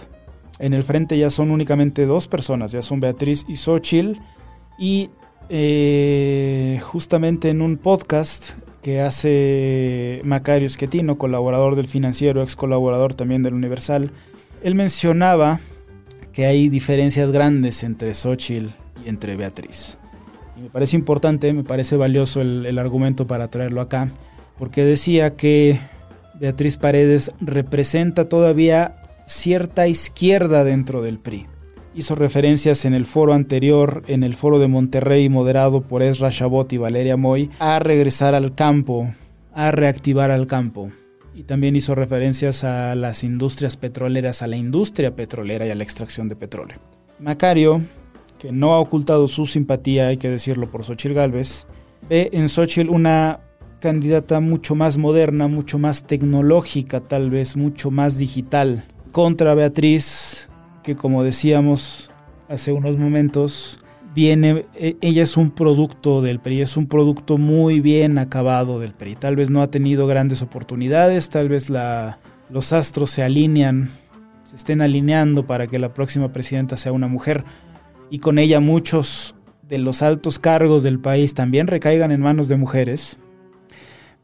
En 0.59 0.75
el 0.75 0.85
frente 0.85 1.17
ya 1.17 1.31
son 1.31 1.51
únicamente 1.51 2.05
dos 2.05 2.29
personas, 2.29 2.73
ya 2.73 2.83
son 2.83 3.01
Beatriz 3.01 3.45
y 3.49 3.57
Xochil. 3.57 4.21
Y 4.79 5.11
eh, 5.49 6.79
justamente 6.83 7.49
en 7.51 7.63
un 7.63 7.77
podcast 7.77 8.53
que 8.83 9.01
hace 9.01 10.21
Macario 10.25 10.69
Schettino, 10.69 11.17
colaborador 11.17 11.75
del 11.75 11.89
financiero, 11.89 12.43
ex 12.43 12.55
colaborador 12.55 13.15
también 13.15 13.43
del 13.43 13.55
Universal, 13.55 14.11
él 14.63 14.75
mencionaba 14.75 15.59
que 16.35 16.47
hay 16.47 16.69
diferencias 16.69 17.31
grandes 17.31 17.85
entre 17.85 18.13
Xochitl 18.13 18.71
y 19.05 19.09
entre 19.09 19.37
Beatriz. 19.37 19.99
Y 20.59 20.63
me 20.63 20.69
parece 20.69 20.97
importante, 20.97 21.53
me 21.53 21.63
parece 21.63 21.97
valioso 21.97 22.41
el, 22.41 22.79
argumento 22.79 23.27
para 23.27 23.49
traerlo 23.49 23.81
acá, 23.81 24.09
porque 24.59 24.85
decía 24.85 25.37
que 25.37 25.79
Beatriz 26.39 26.77
Paredes 26.77 27.33
representa 27.41 28.29
todavía 28.29 28.97
cierta 29.27 29.87
izquierda 29.87 30.65
dentro 30.65 31.03
del 31.03 31.19
PRI. 31.19 31.47
Hizo 31.95 32.17
referencias 32.17 32.85
en 32.85 32.95
el 32.95 33.07
foro 33.07 33.33
anterior, 33.33 34.03
en 34.09 34.25
el 34.25 34.35
foro 34.35 34.59
de 34.59 34.67
Monterrey 34.67 35.29
moderado 35.29 35.83
por 35.83 36.03
Ezra 36.03 36.31
Chabot 36.31 36.73
y 36.73 36.79
Valeria 36.79 37.17
Moy, 37.17 37.51
a 37.61 37.79
regresar 37.79 38.35
al 38.35 38.57
campo, 38.57 39.09
a 39.53 39.71
reactivar 39.71 40.33
al 40.33 40.49
campo. 40.49 40.91
Y 41.35 41.45
también 41.45 41.75
hizo 41.75 41.95
referencias 41.95 42.63
a 42.65 42.95
las 42.95 43.25
industrias 43.25 43.77
petroleras, 43.77 44.43
a 44.43 44.47
la 44.47 44.57
industria 44.57 45.17
petrolera 45.17 45.67
y 45.67 45.71
a 45.71 45.75
la 45.75 45.83
extracción 45.83 46.29
de 46.29 46.37
petróleo. 46.37 46.79
Macario, 47.19 47.81
que 48.39 48.53
no 48.53 48.75
ha 48.75 48.79
ocultado 48.79 49.27
su 49.27 49.45
simpatía, 49.45 50.09
hay 50.09 50.17
que 50.17 50.31
decirlo 50.31 50.71
por 50.71 50.85
Xochitl 50.85 51.15
Galvez, 51.15 51.67
ve 52.09 52.31
en 52.33 52.49
Xochitl 52.49 52.89
una 52.89 53.41
candidata 53.81 54.41
mucho 54.41 54.75
más 54.75 54.97
moderna, 54.97 55.49
mucho 55.49 55.79
más 55.79 56.07
tecnológica, 56.07 57.01
tal 57.01 57.31
vez 57.31 57.57
mucho 57.57 57.91
más 57.91 58.17
digital, 58.17 58.85
contra 59.13 59.55
Beatriz, 59.55 60.51
que 60.83 60.97
como 60.97 61.23
decíamos 61.23 62.11
hace 62.49 62.73
unos 62.73 62.97
momentos, 62.97 63.79
viene, 64.15 64.67
e, 64.75 64.97
ella 65.01 65.23
es 65.23 65.37
un 65.37 65.51
producto 65.51 66.23
del 66.23 66.41
PRI, 66.41 66.61
es 66.63 66.77
un 66.77 66.87
producto 66.87 67.37
muy 67.37 67.81
bien 67.81 68.19
acabado 68.19 68.79
del 68.79 68.93
PRI. 68.93 69.17
Tal 69.17 69.37
vez 69.37 69.51
no 69.51 69.63
ha 69.63 69.71
tenido 69.71 70.07
grandes 70.07 70.43
oportunidades, 70.43 71.29
tal 71.29 71.49
vez 71.49 71.71
los 71.71 72.73
astros 72.73 73.11
se 73.11 73.23
alinean, 73.23 73.91
se 74.45 74.57
estén 74.57 74.81
alineando 74.81 75.47
para 75.47 75.67
que 75.67 75.79
la 75.79 75.93
próxima 75.93 76.33
presidenta 76.33 76.77
sea 76.77 76.93
una 76.93 77.09
mujer 77.09 77.45
y 78.11 78.19
con 78.19 78.39
ella 78.39 78.61
muchos 78.61 79.35
de 79.69 79.79
los 79.79 80.03
altos 80.03 80.39
cargos 80.39 80.83
del 80.83 81.01
país 81.01 81.35
también 81.35 81.67
recaigan 81.67 82.13
en 82.13 82.21
manos 82.21 82.49
de 82.49 82.57
mujeres. 82.57 83.19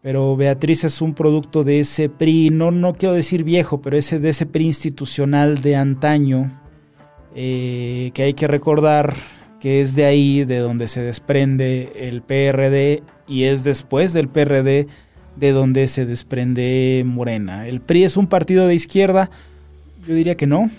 Pero 0.03 0.35
Beatriz 0.35 0.85
es 0.85 1.03
un 1.03 1.13
producto 1.13 1.63
de 1.63 1.81
ese 1.81 2.09
PRI, 2.09 2.49
no, 2.51 2.71
no 2.71 2.95
quiero 2.95 3.15
decir 3.15 3.45
viejo, 3.45 3.83
pero 3.83 3.99
de 3.99 4.29
ese 4.29 4.47
PRI 4.47 4.65
institucional 4.65 5.61
de 5.61 5.77
antaño, 5.77 6.51
eh, 7.35 8.11
que 8.15 8.23
hay 8.23 8.35
que 8.35 8.47
recordar 8.47 9.15
que 9.61 9.81
es 9.81 9.95
de 9.95 10.07
ahí 10.07 10.45
de 10.45 10.59
donde 10.59 10.89
se 10.89 11.03
desprende 11.03 11.93
el 11.95 12.23
PRD 12.23 13.03
y 13.29 13.45
es 13.45 13.63
después 13.63 14.13
del 14.13 14.29
PRD 14.29 14.87
de 15.37 15.53
donde 15.53 15.87
se 15.87 16.07
desprende 16.07 17.03
Morena. 17.07 17.69
El 17.69 17.81
PRI 17.81 18.05
es 18.05 18.17
un 18.17 18.27
partido 18.27 18.67
de 18.67 18.75
izquierda, 18.75 19.31
yo 20.07 20.15
diría 20.15 20.37
que 20.37 20.47
no, 20.47 20.71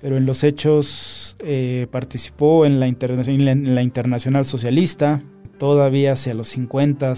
pero 0.00 0.16
en 0.16 0.26
los 0.26 0.42
hechos 0.42 1.36
eh, 1.44 1.86
participó 1.90 2.66
en 2.66 2.80
la, 2.80 2.86
en 2.86 3.74
la 3.74 3.82
Internacional 3.82 4.44
Socialista, 4.46 5.20
todavía 5.58 6.12
hacia 6.12 6.34
los 6.34 6.48
50 6.48 7.14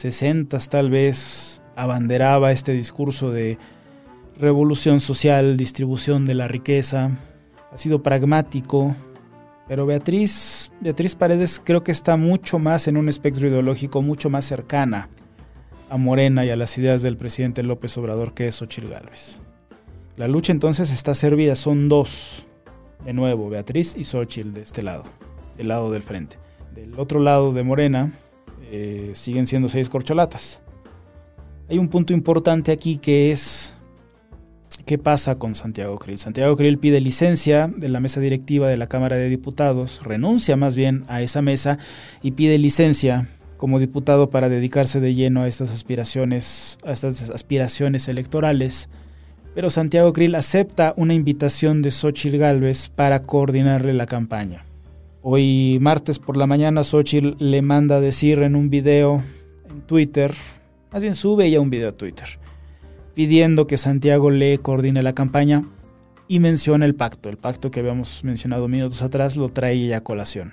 60 0.00 0.58
tal 0.70 0.88
vez 0.88 1.60
abanderaba 1.76 2.52
este 2.52 2.72
discurso 2.72 3.30
de 3.30 3.58
revolución 4.38 5.00
social, 5.00 5.58
distribución 5.58 6.24
de 6.24 6.34
la 6.34 6.48
riqueza, 6.48 7.10
ha 7.70 7.76
sido 7.76 8.02
pragmático, 8.02 8.94
pero 9.70 9.86
Beatriz, 9.86 10.72
Beatriz 10.80 11.14
Paredes 11.14 11.62
creo 11.64 11.84
que 11.84 11.92
está 11.92 12.16
mucho 12.16 12.58
más 12.58 12.88
en 12.88 12.96
un 12.96 13.08
espectro 13.08 13.46
ideológico 13.46 14.02
mucho 14.02 14.28
más 14.28 14.44
cercana 14.44 15.08
a 15.88 15.96
Morena 15.96 16.44
y 16.44 16.50
a 16.50 16.56
las 16.56 16.76
ideas 16.76 17.02
del 17.02 17.16
presidente 17.16 17.62
López 17.62 17.96
Obrador 17.96 18.34
que 18.34 18.48
es 18.48 18.56
Xochitl 18.56 18.88
Gálvez. 18.88 19.40
La 20.16 20.26
lucha 20.26 20.50
entonces 20.50 20.90
está 20.90 21.14
servida, 21.14 21.54
son 21.54 21.88
dos, 21.88 22.44
de 23.04 23.12
nuevo, 23.12 23.48
Beatriz 23.48 23.94
y 23.96 24.02
Xochitl 24.02 24.54
de 24.54 24.62
este 24.62 24.82
lado, 24.82 25.04
del 25.56 25.68
lado 25.68 25.92
del 25.92 26.02
frente. 26.02 26.36
Del 26.74 26.98
otro 26.98 27.20
lado 27.20 27.52
de 27.52 27.62
Morena, 27.62 28.10
eh, 28.72 29.12
siguen 29.14 29.46
siendo 29.46 29.68
seis 29.68 29.88
corcholatas. 29.88 30.62
Hay 31.68 31.78
un 31.78 31.86
punto 31.86 32.12
importante 32.12 32.72
aquí 32.72 32.96
que 32.96 33.30
es 33.30 33.76
qué 34.90 34.98
pasa 34.98 35.36
con 35.36 35.54
Santiago 35.54 35.98
Krill. 35.98 36.18
Santiago 36.18 36.56
Krill 36.56 36.76
pide 36.76 37.00
licencia 37.00 37.68
de 37.72 37.88
la 37.88 38.00
mesa 38.00 38.20
directiva 38.20 38.66
de 38.66 38.76
la 38.76 38.88
Cámara 38.88 39.14
de 39.14 39.28
Diputados, 39.28 40.00
renuncia 40.02 40.56
más 40.56 40.74
bien 40.74 41.04
a 41.06 41.22
esa 41.22 41.42
mesa 41.42 41.78
y 42.22 42.32
pide 42.32 42.58
licencia 42.58 43.28
como 43.56 43.78
diputado 43.78 44.30
para 44.30 44.48
dedicarse 44.48 44.98
de 44.98 45.14
lleno 45.14 45.42
a 45.42 45.46
estas 45.46 45.72
aspiraciones, 45.72 46.76
a 46.84 46.90
estas 46.90 47.30
aspiraciones 47.30 48.08
electorales. 48.08 48.88
Pero 49.54 49.70
Santiago 49.70 50.12
Krill 50.12 50.34
acepta 50.34 50.92
una 50.96 51.14
invitación 51.14 51.82
de 51.82 51.92
Xochitl 51.92 52.38
Gálvez 52.38 52.88
para 52.88 53.22
coordinarle 53.22 53.94
la 53.94 54.06
campaña. 54.06 54.64
Hoy 55.22 55.78
martes 55.80 56.18
por 56.18 56.36
la 56.36 56.48
mañana 56.48 56.82
Xochitl 56.82 57.36
le 57.38 57.62
manda 57.62 58.00
decir 58.00 58.42
en 58.42 58.56
un 58.56 58.70
video 58.70 59.22
en 59.70 59.82
Twitter, 59.82 60.34
más 60.90 61.00
bien 61.00 61.14
sube 61.14 61.48
ya 61.48 61.60
un 61.60 61.70
video 61.70 61.90
a 61.90 61.92
Twitter, 61.92 62.40
pidiendo 63.14 63.66
que 63.66 63.76
Santiago 63.76 64.30
le 64.30 64.58
coordine 64.58 65.02
la 65.02 65.14
campaña 65.14 65.64
y 66.28 66.38
menciona 66.38 66.86
el 66.86 66.94
pacto, 66.94 67.28
el 67.28 67.36
pacto 67.36 67.70
que 67.70 67.80
habíamos 67.80 68.22
mencionado 68.22 68.68
minutos 68.68 69.02
atrás 69.02 69.36
lo 69.36 69.48
trae 69.48 69.74
ella 69.74 69.98
a 69.98 70.04
colación. 70.04 70.52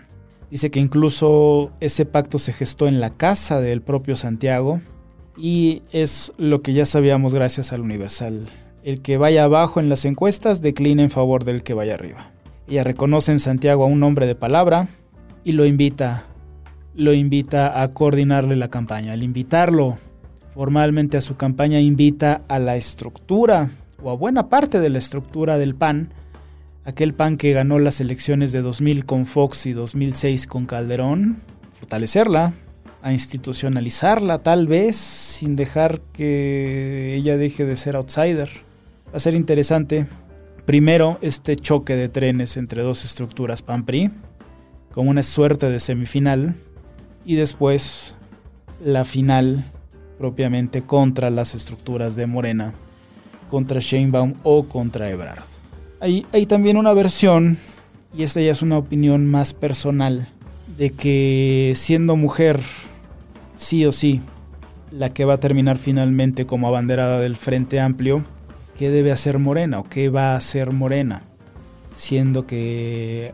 Dice 0.50 0.72
que 0.72 0.80
incluso 0.80 1.72
ese 1.82 2.06
pacto 2.06 2.40
se 2.40 2.54
gestó 2.54 2.88
en 2.88 3.00
la 3.00 3.12
casa 3.12 3.60
del 3.60 3.82
propio 3.82 4.16
Santiago 4.16 4.82
y 5.38 5.84
es 5.92 6.34
lo 6.38 6.62
que 6.62 6.74
ya 6.74 6.86
sabíamos 6.86 7.34
gracias 7.34 7.74
al 7.74 7.82
Universal. 7.82 8.46
El 8.84 9.02
que 9.02 9.18
vaya 9.18 9.44
abajo 9.44 9.80
en 9.80 9.90
las 9.90 10.06
encuestas 10.06 10.62
declina 10.62 11.04
en 11.04 11.10
favor 11.10 11.44
del 11.44 11.64
que 11.64 11.74
vaya 11.74 11.94
arriba. 11.94 12.32
Ella 12.68 12.84
reconoce 12.84 13.32
en 13.32 13.40
Santiago 13.40 13.84
a 13.84 13.88
un 13.88 14.02
hombre 14.04 14.26
de 14.26 14.36
palabra 14.36 14.88
y 15.44 15.52
lo 15.52 15.66
invita, 15.66 16.26
lo 16.96 17.14
invita 17.14 17.82
a 17.82 17.92
coordinarle 17.92 18.56
la 18.56 18.70
campaña. 18.70 19.14
Al 19.14 19.24
invitarlo 19.24 19.98
formalmente 20.58 21.18
a 21.18 21.22
su 21.22 21.38
campaña, 21.38 21.80
invita 21.80 22.42
a 22.48 22.58
la 22.58 22.76
estructura 22.76 23.70
o 24.02 24.10
a 24.10 24.16
buena 24.16 24.50
parte 24.50 24.80
de 24.80 24.90
la 24.90 24.98
estructura 24.98 25.60
del 25.60 25.76
PAN, 25.76 26.10
aquel 26.84 27.14
PAN 27.14 27.38
que 27.38 27.54
ganó 27.54 27.78
las 27.78 28.02
elecciones 28.02 28.52
de 28.52 28.64
2000 28.64 29.06
con 29.06 29.28
Fox 29.28 29.68
y 29.68 29.74
2006 29.74 30.48
con 30.48 30.66
Calderón, 30.66 31.38
fortalecerla, 31.74 32.54
a 33.04 33.14
institucionalizarla 33.14 34.40
tal 34.40 34.66
vez, 34.66 34.98
sin 34.98 35.56
dejar 35.56 36.02
que 36.12 37.14
ella 37.14 37.38
deje 37.38 37.64
de 37.64 37.76
ser 37.76 37.96
outsider. 37.96 38.50
Va 39.14 39.18
a 39.18 39.20
ser 39.20 39.36
interesante 39.36 40.08
Primero, 40.66 41.18
este 41.22 41.56
choque 41.56 41.96
de 41.96 42.10
trenes 42.10 42.58
entre 42.58 42.82
dos 42.82 43.06
estructuras 43.06 43.62
PAN-PRI, 43.62 44.12
como 44.92 45.12
una 45.12 45.24
suerte 45.24 45.70
de 45.70 45.80
semifinal, 45.80 46.56
y 47.24 47.36
después 47.36 48.16
la 48.84 49.06
final 49.06 49.64
propiamente 50.18 50.82
contra 50.82 51.30
las 51.30 51.56
estructuras 51.56 52.16
de 52.16 52.28
Morena, 52.28 52.74
contra 53.50 53.80
Sheinbaum 53.80 54.34
o 54.44 54.64
contra 54.64 55.10
Ebrard. 55.10 55.46
Hay, 56.00 56.26
hay 56.32 56.46
también 56.46 56.78
una 56.78 56.94
versión, 56.94 57.58
y 58.16 58.24
esta 58.24 58.42
ya 58.42 58.52
es 58.52 58.62
una 58.62 58.78
opinión 58.78 59.26
más 59.26 59.54
personal, 59.54 60.30
de 60.78 60.92
que 60.92 61.74
siendo 61.76 62.16
mujer, 62.16 62.62
sí 63.56 63.86
o 63.86 63.92
sí, 63.92 64.22
la 64.92 65.14
que 65.14 65.26
va 65.26 65.34
a 65.34 65.40
terminar 65.40 65.78
finalmente 65.78 66.46
como 66.46 66.68
abanderada 66.68 67.20
del 67.20 67.36
Frente 67.36 67.80
Amplio, 67.80 68.24
qué 68.78 68.90
debe 68.90 69.12
hacer 69.12 69.40
Morena 69.40 69.80
o 69.80 69.84
qué 69.84 70.10
va 70.10 70.34
a 70.34 70.36
hacer 70.36 70.72
Morena, 70.72 71.24
siendo 71.96 72.46
que 72.46 73.34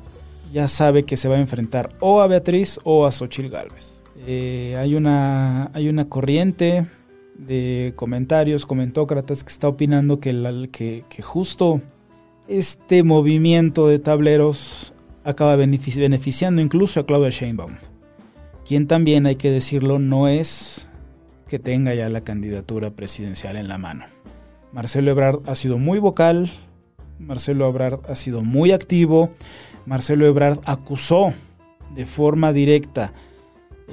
ya 0.52 0.68
sabe 0.68 1.04
que 1.04 1.18
se 1.18 1.28
va 1.28 1.36
a 1.36 1.40
enfrentar 1.40 1.92
o 2.00 2.22
a 2.22 2.28
Beatriz 2.28 2.80
o 2.84 3.06
a 3.06 3.12
Xochil 3.12 3.50
Gálvez. 3.50 4.00
Eh, 4.26 4.76
hay, 4.80 4.96
una, 4.96 5.70
hay 5.74 5.90
una 5.90 6.06
corriente 6.06 6.86
de 7.36 7.94
comentarios, 7.96 8.66
comentócratas 8.66 9.44
que 9.44 9.52
está 9.52 9.68
opinando 9.68 10.20
que, 10.20 11.04
justo 11.22 11.82
este 12.48 13.04
movimiento 13.04 13.88
de 13.88 14.00
tableros 14.00 14.94
acaba 15.26 15.56
beneficiando 15.56 16.62
incluso 16.62 17.00
a 17.00 17.06
Claudia 17.06 17.30
Sheinbaum, 17.30 17.76
quien 18.66 18.88
también, 18.88 19.26
hay 19.26 19.36
que 19.36 19.52
decirlo, 19.52 20.00
no 20.00 20.28
es 20.28 20.90
que 21.48 21.60
tenga 21.60 21.94
ya 21.94 22.08
la 22.10 22.22
candidatura 22.22 22.92
presidencial 22.92 23.58
en 23.58 23.68
la 23.68 23.78
mano. 23.78 24.06
Marcelo 24.72 25.12
Ebrard 25.12 25.42
ha 25.48 25.56
sido 25.56 25.78
muy 25.78 26.00
vocal, 26.00 26.50
Marcelo 27.20 27.68
Ebrard 27.68 28.00
ha 28.10 28.16
sido 28.16 28.42
muy 28.42 28.72
activo, 28.72 29.32
Marcelo 29.86 30.26
Ebrard 30.26 30.60
acusó 30.66 31.34
de 31.94 32.06
forma 32.06 32.54
directa 32.54 33.14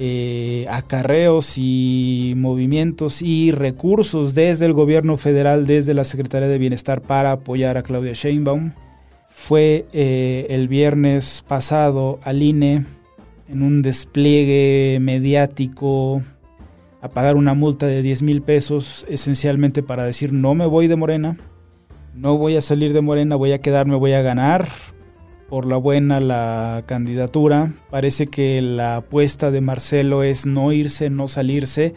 eh, 0.02 0.66
acarreos 0.70 1.58
y 1.58 2.32
movimientos 2.34 3.20
y 3.20 3.50
recursos 3.50 4.34
desde 4.34 4.64
el 4.64 4.72
gobierno 4.72 5.18
federal, 5.18 5.66
desde 5.66 5.92
la 5.92 6.04
Secretaría 6.04 6.48
de 6.48 6.56
Bienestar 6.56 7.02
para 7.02 7.32
apoyar 7.32 7.76
a 7.76 7.82
Claudia 7.82 8.14
Sheinbaum. 8.14 8.72
Fue 9.28 9.84
eh, 9.92 10.46
el 10.48 10.68
viernes 10.68 11.44
pasado 11.46 12.18
al 12.22 12.42
INE 12.42 12.84
en 13.46 13.62
un 13.62 13.82
despliegue 13.82 14.96
mediático 15.02 16.22
a 17.02 17.10
pagar 17.10 17.36
una 17.36 17.52
multa 17.52 17.86
de 17.86 18.00
10 18.00 18.22
mil 18.22 18.40
pesos 18.40 19.06
esencialmente 19.10 19.82
para 19.82 20.04
decir 20.04 20.32
no 20.32 20.54
me 20.54 20.64
voy 20.64 20.86
de 20.88 20.96
Morena, 20.96 21.36
no 22.14 22.38
voy 22.38 22.56
a 22.56 22.62
salir 22.62 22.94
de 22.94 23.02
Morena, 23.02 23.36
voy 23.36 23.52
a 23.52 23.60
quedarme, 23.60 23.96
voy 23.96 24.14
a 24.14 24.22
ganar 24.22 24.66
por 25.50 25.66
la 25.66 25.76
buena 25.76 26.20
la 26.20 26.84
candidatura. 26.86 27.72
Parece 27.90 28.28
que 28.28 28.62
la 28.62 28.96
apuesta 28.96 29.50
de 29.50 29.60
Marcelo 29.60 30.22
es 30.22 30.46
no 30.46 30.72
irse, 30.72 31.10
no 31.10 31.26
salirse, 31.26 31.94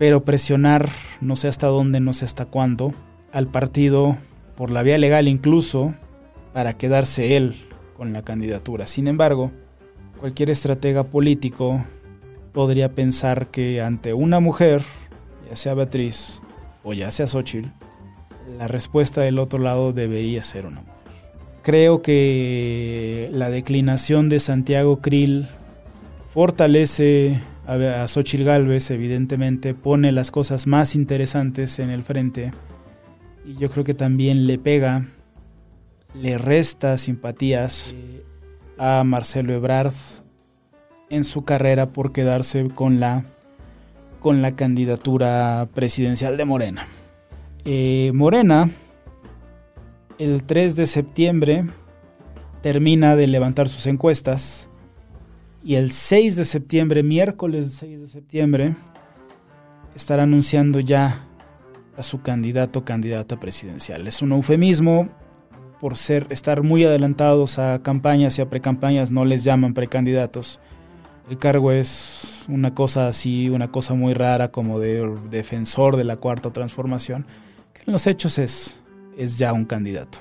pero 0.00 0.24
presionar 0.24 0.90
no 1.20 1.36
sé 1.36 1.46
hasta 1.46 1.68
dónde, 1.68 2.00
no 2.00 2.12
sé 2.12 2.24
hasta 2.24 2.46
cuándo, 2.46 2.92
al 3.32 3.46
partido 3.46 4.16
por 4.56 4.72
la 4.72 4.82
vía 4.82 4.98
legal 4.98 5.28
incluso, 5.28 5.94
para 6.52 6.76
quedarse 6.76 7.36
él 7.36 7.54
con 7.96 8.12
la 8.12 8.22
candidatura. 8.22 8.86
Sin 8.86 9.06
embargo, 9.06 9.52
cualquier 10.18 10.50
estratega 10.50 11.04
político 11.04 11.84
podría 12.52 12.92
pensar 12.92 13.48
que 13.48 13.80
ante 13.80 14.12
una 14.12 14.40
mujer, 14.40 14.82
ya 15.48 15.54
sea 15.54 15.74
Beatriz 15.74 16.42
o 16.82 16.94
ya 16.94 17.12
sea 17.12 17.28
Xochitl, 17.28 17.68
la 18.58 18.66
respuesta 18.66 19.20
del 19.20 19.38
otro 19.38 19.60
lado 19.60 19.92
debería 19.92 20.42
ser 20.42 20.66
una 20.66 20.80
mujer. 20.80 20.95
Creo 21.66 22.00
que 22.00 23.28
la 23.32 23.50
declinación 23.50 24.28
de 24.28 24.38
Santiago 24.38 25.00
Krill 25.00 25.48
fortalece 26.32 27.40
a 27.66 28.06
Xochitl 28.06 28.44
Galvez, 28.44 28.92
evidentemente, 28.92 29.74
pone 29.74 30.12
las 30.12 30.30
cosas 30.30 30.68
más 30.68 30.94
interesantes 30.94 31.80
en 31.80 31.90
el 31.90 32.04
frente 32.04 32.52
y 33.44 33.56
yo 33.56 33.68
creo 33.68 33.82
que 33.82 33.94
también 33.94 34.46
le 34.46 34.58
pega, 34.58 35.06
le 36.14 36.38
resta 36.38 36.98
simpatías 36.98 37.96
a 38.78 39.02
Marcelo 39.02 39.52
Ebrard 39.52 39.92
en 41.10 41.24
su 41.24 41.44
carrera 41.44 41.86
por 41.86 42.12
quedarse 42.12 42.68
con 42.68 43.00
la, 43.00 43.24
con 44.20 44.40
la 44.40 44.54
candidatura 44.54 45.66
presidencial 45.74 46.36
de 46.36 46.44
Morena. 46.44 46.86
Eh, 47.64 48.12
Morena, 48.14 48.70
el 50.18 50.44
3 50.44 50.76
de 50.76 50.86
septiembre, 50.86 51.64
termina 52.62 53.16
de 53.16 53.26
levantar 53.26 53.68
sus 53.68 53.86
encuestas 53.86 54.70
y 55.62 55.74
el 55.74 55.92
6 55.92 56.36
de 56.36 56.44
septiembre, 56.44 57.02
miércoles 57.02 57.74
6 57.78 58.00
de 58.00 58.06
septiembre, 58.06 58.74
estará 59.94 60.24
anunciando 60.24 60.80
ya 60.80 61.26
a 61.96 62.02
su 62.02 62.22
candidato 62.22 62.80
o 62.80 62.84
candidata 62.84 63.40
presidencial. 63.40 64.06
Es 64.06 64.22
un 64.22 64.32
eufemismo 64.32 65.08
por 65.80 65.96
ser 65.96 66.26
estar 66.30 66.62
muy 66.62 66.84
adelantados 66.84 67.58
a 67.58 67.82
campañas 67.82 68.38
y 68.38 68.42
a 68.42 68.48
precampañas, 68.48 69.10
no 69.10 69.24
les 69.24 69.44
llaman 69.44 69.74
precandidatos. 69.74 70.60
El 71.28 71.38
cargo 71.38 71.72
es 71.72 72.44
una 72.48 72.74
cosa 72.74 73.08
así, 73.08 73.48
una 73.48 73.70
cosa 73.72 73.94
muy 73.94 74.14
rara 74.14 74.52
como 74.52 74.78
de 74.78 75.12
defensor 75.30 75.96
de 75.96 76.04
la 76.04 76.16
cuarta 76.16 76.52
transformación 76.52 77.26
en 77.86 77.92
los 77.92 78.06
hechos 78.06 78.38
es, 78.38 78.76
es 79.16 79.38
ya 79.38 79.52
un 79.52 79.64
candidato. 79.64 80.18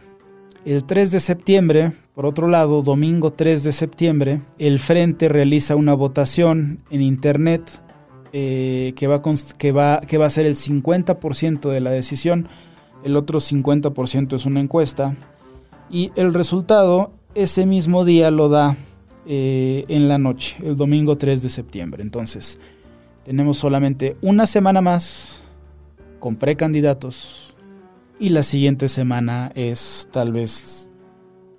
El 0.65 0.83
3 0.83 1.11
de 1.11 1.19
septiembre, 1.19 1.91
por 2.15 2.25
otro 2.25 2.47
lado, 2.47 2.81
domingo 2.81 3.31
3 3.31 3.63
de 3.63 3.71
septiembre, 3.71 4.41
el 4.57 4.79
Frente 4.79 5.29
realiza 5.29 5.75
una 5.75 5.93
votación 5.93 6.79
en 6.89 7.01
Internet 7.03 7.69
eh, 8.33 8.93
que, 8.95 9.05
va 9.07 9.21
que, 9.57 9.71
va, 9.71 10.01
que 10.01 10.17
va 10.17 10.25
a 10.25 10.29
ser 10.29 10.45
el 10.45 10.55
50% 10.55 11.69
de 11.69 11.81
la 11.81 11.91
decisión, 11.91 12.47
el 13.03 13.15
otro 13.15 13.39
50% 13.39 14.33
es 14.33 14.45
una 14.45 14.59
encuesta, 14.59 15.15
y 15.91 16.11
el 16.15 16.33
resultado 16.33 17.11
ese 17.35 17.65
mismo 17.65 18.05
día 18.05 18.31
lo 18.31 18.49
da 18.49 18.75
eh, 19.27 19.85
en 19.87 20.07
la 20.07 20.17
noche, 20.17 20.57
el 20.63 20.75
domingo 20.75 21.17
3 21.17 21.43
de 21.43 21.49
septiembre. 21.49 22.01
Entonces, 22.01 22.57
tenemos 23.23 23.57
solamente 23.57 24.17
una 24.21 24.47
semana 24.47 24.81
más 24.81 25.43
con 26.19 26.37
precandidatos 26.37 27.54
y 28.19 28.29
la 28.29 28.43
siguiente 28.43 28.88
semana 28.88 29.51
es 29.55 30.07
tal 30.12 30.31
vez 30.31 30.89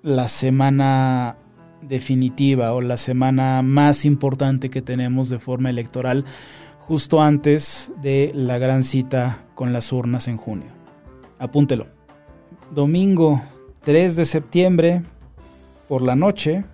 la 0.01 0.27
semana 0.27 1.37
definitiva 1.81 2.73
o 2.73 2.81
la 2.81 2.97
semana 2.97 3.61
más 3.61 4.05
importante 4.05 4.69
que 4.69 4.81
tenemos 4.81 5.29
de 5.29 5.39
forma 5.39 5.69
electoral 5.69 6.25
justo 6.79 7.21
antes 7.21 7.91
de 8.01 8.31
la 8.33 8.57
gran 8.57 8.83
cita 8.83 9.45
con 9.53 9.73
las 9.73 9.91
urnas 9.91 10.27
en 10.27 10.37
junio. 10.37 10.69
Apúntelo. 11.37 11.87
Domingo 12.73 13.41
3 13.83 14.15
de 14.15 14.25
septiembre, 14.25 15.03
por 15.87 16.01
la 16.01 16.15
noche, 16.15 16.65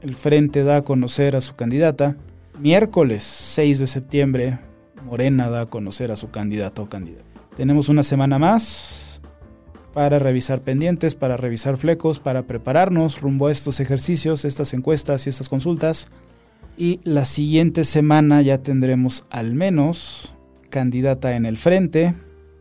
el 0.00 0.14
Frente 0.14 0.64
da 0.64 0.78
a 0.78 0.82
conocer 0.82 1.36
a 1.36 1.40
su 1.40 1.54
candidata. 1.54 2.16
Miércoles 2.58 3.22
6 3.22 3.78
de 3.78 3.86
septiembre, 3.86 4.58
Morena 5.04 5.48
da 5.48 5.62
a 5.62 5.66
conocer 5.66 6.10
a 6.10 6.16
su 6.16 6.30
candidato 6.30 6.82
o 6.82 6.88
candidata. 6.88 7.24
Tenemos 7.56 7.88
una 7.88 8.02
semana 8.02 8.38
más 8.38 9.01
para 9.92 10.18
revisar 10.18 10.60
pendientes, 10.60 11.14
para 11.14 11.36
revisar 11.36 11.76
flecos, 11.76 12.20
para 12.20 12.42
prepararnos 12.44 13.20
rumbo 13.20 13.48
a 13.48 13.52
estos 13.52 13.80
ejercicios, 13.80 14.44
estas 14.44 14.74
encuestas 14.74 15.26
y 15.26 15.30
estas 15.30 15.48
consultas. 15.48 16.06
Y 16.76 17.00
la 17.04 17.24
siguiente 17.24 17.84
semana 17.84 18.42
ya 18.42 18.58
tendremos 18.58 19.24
al 19.30 19.54
menos 19.54 20.34
candidata 20.70 21.36
en 21.36 21.44
el 21.44 21.58
frente 21.58 22.14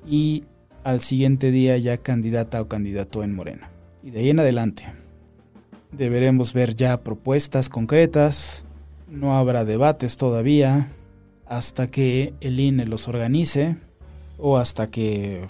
y 0.06 0.44
al 0.84 1.02
siguiente 1.02 1.52
día 1.52 1.78
ya 1.78 1.98
candidata 1.98 2.62
o 2.62 2.68
candidato 2.68 3.24
en 3.24 3.34
Morena. 3.34 3.70
Y 4.04 4.12
de 4.12 4.20
ahí 4.20 4.30
en 4.30 4.40
adelante 4.40 4.86
deberemos 5.92 6.54
ver 6.54 6.76
ya 6.76 7.02
propuestas 7.02 7.70
concretas, 7.70 8.64
no 9.10 9.38
habrá 9.38 9.66
debates 9.66 10.18
todavía 10.18 10.88
hasta 11.46 11.88
que 11.88 12.34
el 12.40 12.60
INE 12.60 12.86
los 12.86 13.08
organice 13.08 13.76
o 14.38 14.58
hasta 14.58 14.88
que 14.88 15.42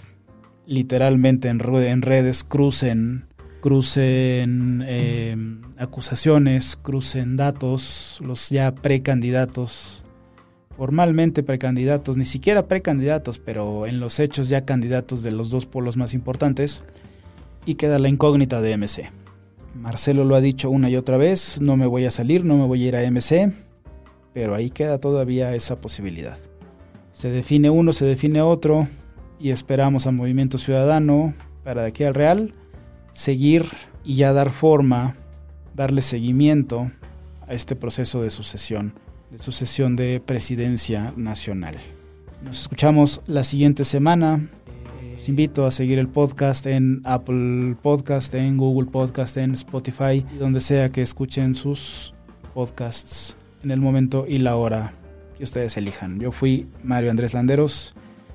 literalmente 0.72 1.48
en, 1.48 1.58
redes 2.02 2.44
crucen, 2.44 3.26
crucen 3.60 4.82
eh, 4.86 5.36
acusaciones, 5.76 6.78
crucen 6.80 7.36
datos, 7.36 8.20
los 8.24 8.48
ya 8.48 8.74
precandidatos, 8.74 10.02
formalmente 10.74 11.42
precandidatos, 11.42 12.16
ni 12.16 12.24
siquiera 12.24 12.68
precandidatos, 12.68 13.38
pero 13.38 13.86
en 13.86 14.00
los 14.00 14.18
hechos 14.18 14.48
ya 14.48 14.64
candidatos 14.64 15.22
de 15.22 15.32
los 15.32 15.50
dos 15.50 15.66
polos 15.66 15.98
más 15.98 16.14
importantes, 16.14 16.82
y 17.66 17.74
queda 17.74 17.98
la 17.98 18.08
incógnita 18.08 18.62
de 18.62 18.76
MC. 18.78 19.10
Marcelo 19.74 20.24
lo 20.24 20.36
ha 20.36 20.40
dicho 20.40 20.70
una 20.70 20.88
y 20.88 20.96
otra 20.96 21.18
vez, 21.18 21.60
no 21.60 21.76
me 21.76 21.86
voy 21.86 22.06
a 22.06 22.10
salir, 22.10 22.46
no 22.46 22.56
me 22.56 22.66
voy 22.66 22.84
a 22.84 22.88
ir 22.88 22.96
a 22.96 23.10
MC, 23.10 23.52
pero 24.32 24.54
ahí 24.54 24.70
queda 24.70 24.98
todavía 24.98 25.54
esa 25.54 25.76
posibilidad. 25.76 26.38
Se 27.12 27.30
define 27.30 27.68
uno, 27.68 27.92
se 27.92 28.06
define 28.06 28.40
otro, 28.40 28.88
y 29.42 29.50
esperamos 29.50 30.06
a 30.06 30.12
Movimiento 30.12 30.56
Ciudadano 30.56 31.34
para 31.64 31.82
de 31.82 31.88
aquí 31.88 32.04
al 32.04 32.14
Real 32.14 32.54
seguir 33.12 33.66
y 34.04 34.14
ya 34.16 34.32
dar 34.32 34.50
forma, 34.50 35.16
darle 35.74 36.00
seguimiento 36.00 36.90
a 37.48 37.52
este 37.52 37.74
proceso 37.74 38.22
de 38.22 38.30
sucesión, 38.30 38.94
de 39.32 39.38
sucesión 39.38 39.96
de 39.96 40.22
presidencia 40.24 41.12
nacional. 41.16 41.74
Nos 42.44 42.60
escuchamos 42.60 43.20
la 43.26 43.42
siguiente 43.42 43.84
semana. 43.84 44.48
Los 45.12 45.28
invito 45.28 45.66
a 45.66 45.72
seguir 45.72 45.98
el 45.98 46.08
podcast 46.08 46.64
en 46.66 47.00
Apple 47.04 47.76
Podcast, 47.82 48.32
en 48.34 48.56
Google 48.56 48.90
Podcast, 48.90 49.36
en 49.38 49.52
Spotify 49.52 50.24
donde 50.38 50.60
sea 50.60 50.90
que 50.90 51.02
escuchen 51.02 51.54
sus 51.54 52.14
podcasts 52.54 53.36
en 53.64 53.72
el 53.72 53.80
momento 53.80 54.24
y 54.28 54.38
la 54.38 54.54
hora 54.54 54.92
que 55.36 55.42
ustedes 55.42 55.76
elijan. 55.76 56.20
Yo 56.20 56.30
fui 56.30 56.68
Mario 56.84 57.10
Andrés 57.10 57.34
Landeros 57.34 57.96